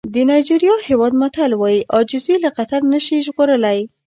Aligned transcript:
د 0.13 0.15
نایجېریا 0.29 0.75
هېواد 0.87 1.13
متل 1.21 1.51
وایي 1.57 1.81
عاجزي 1.93 2.35
له 2.43 2.49
خطر 2.55 2.81
نه 2.93 2.99
شي 3.05 3.17
ژغورلی. 3.25 3.79